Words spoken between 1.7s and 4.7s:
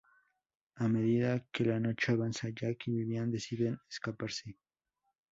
noche avanza, Jack y Vivian deciden escaparse.